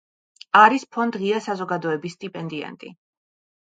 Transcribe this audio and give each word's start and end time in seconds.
არის 0.61 0.85
ფონდ 0.95 1.19
ღია 1.23 1.43
საზოგადოების 1.49 2.17
სტიპენდიანტი. 2.17 2.95